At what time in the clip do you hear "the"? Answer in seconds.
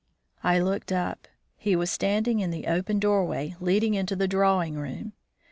2.49-2.65, 4.15-4.27